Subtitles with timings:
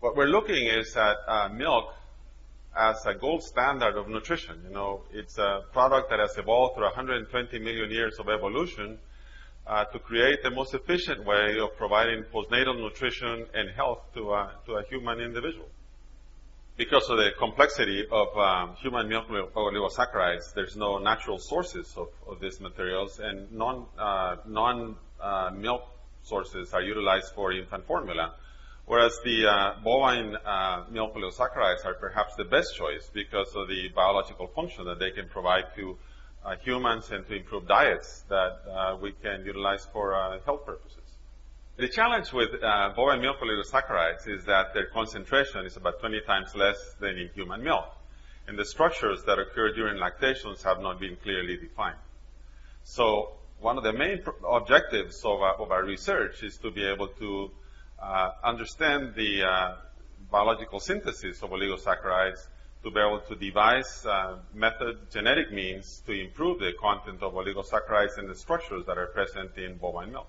[0.00, 1.92] What we're looking is at uh, milk
[2.74, 4.58] as a gold standard of nutrition.
[4.66, 8.98] You know, it's a product that has evolved through 120 million years of evolution
[9.66, 14.52] uh, to create the most efficient way of providing postnatal nutrition and health to a,
[14.64, 15.68] to a human individual.
[16.78, 22.40] Because of the complexity of um, human milk oligosaccharides, there's no natural sources of, of
[22.40, 25.82] these materials, and non, uh, non uh, milk
[26.22, 28.32] sources are utilized for infant formula.
[28.90, 33.88] Whereas the uh, bovine uh, milk oligosaccharides are perhaps the best choice because of the
[33.94, 35.96] biological function that they can provide to
[36.44, 41.04] uh, humans and to improve diets that uh, we can utilize for uh, health purposes.
[41.76, 46.56] The challenge with uh, bovine milk oligosaccharides is that their concentration is about 20 times
[46.56, 47.94] less than in human milk.
[48.48, 52.02] And the structures that occur during lactations have not been clearly defined.
[52.82, 57.52] So one of the main objectives of, of, our research is to be able to
[58.42, 59.74] understand the uh,
[60.30, 62.46] biological synthesis of oligosaccharides
[62.82, 68.16] to be able to devise uh, method genetic means to improve the content of oligosaccharides
[68.16, 70.28] and the structures that are present in bovine milk.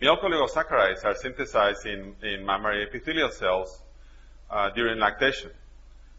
[0.00, 3.82] Milk oligosaccharides are synthesized in, in mammary epithelial cells
[4.50, 5.50] uh, during lactation.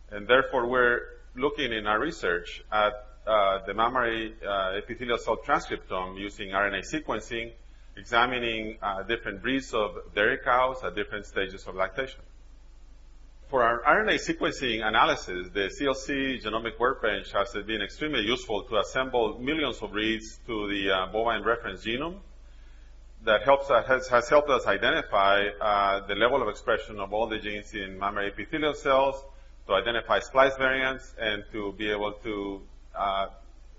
[0.10, 1.02] And therefore, we're
[1.36, 2.94] looking in our research at
[3.28, 7.52] uh, the mammary uh, epithelial cell transcriptome using RNA sequencing,
[7.95, 12.22] examining uh, different breeds of dairy cows at different stages of lactation.
[13.49, 19.38] For our RNA sequencing analysis, the CLC genomic workbench has been extremely useful to assemble
[19.39, 22.17] millions of reads to the uh, bovine reference genome
[23.25, 27.27] that helps uh, has, has, helped us identify uh, the level of expression of all
[27.27, 29.23] the genes in mammary epithelial cells,
[29.67, 32.61] to identify splice variants, and to be able to
[32.95, 33.27] uh,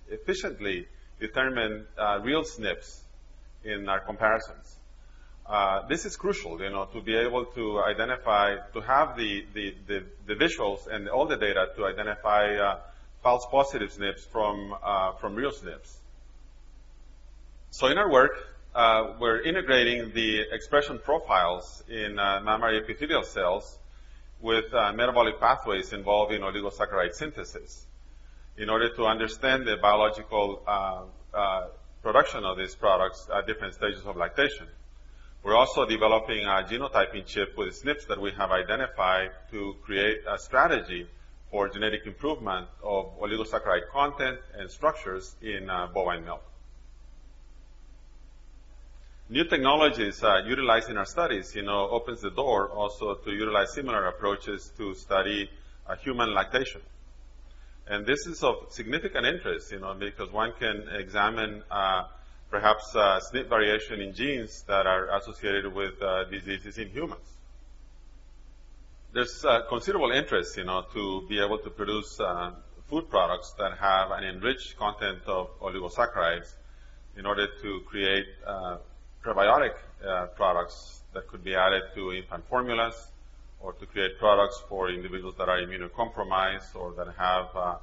[0.08, 0.86] efficiently
[1.20, 3.00] determine uh, real SNPs
[3.64, 4.76] in our comparisons.
[5.46, 9.74] Uh, this is crucial, you know, to be able to identify, to have the, the,
[9.86, 12.78] the, the visuals and all the data to identify uh,
[13.22, 15.96] false positive SNPs from, uh, from real SNPs.
[17.70, 18.32] So in our work,
[18.74, 23.78] uh, we're integrating the expression profiles in uh, mammary epithelial cells
[24.40, 24.64] with
[24.94, 27.86] metabolic pathways involved in oligosaccharide synthesis
[28.58, 30.62] in order to understand the biological
[32.04, 34.66] production of these products at different stages of lactation.
[35.42, 40.38] We're also developing a genotyping chip with SNPs that we have identified to create a
[40.38, 41.08] strategy
[41.50, 46.42] for genetic improvement of oligosaccharide content and structures in uh, bovine milk.
[49.30, 53.72] New technologies uh, utilized in our studies, you know, opens the door also to utilize
[53.72, 55.48] similar approaches to study
[55.86, 56.82] uh, human lactation.
[57.86, 62.04] And this is of significant interest, you know, because one can examine uh,
[62.50, 67.28] perhaps uh, SNP variation in genes that are associated with uh, diseases in humans.
[69.12, 72.52] There's uh, considerable interest, you know, to be able to produce uh,
[72.88, 76.54] food products that have an enriched content of oligosaccharides
[77.16, 78.78] in order to create uh,
[79.22, 79.74] prebiotic
[80.06, 82.94] uh, products that could be added to infant formulas
[83.64, 87.76] or to create products for individuals that are immunocompromised or that have uh,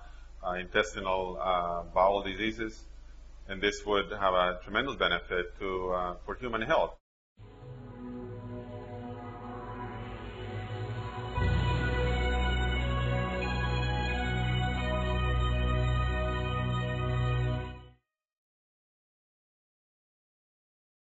[0.45, 2.85] uh, intestinal uh, bowel diseases
[3.47, 7.00] and this would have a tremendous benefit to, uh, for human health.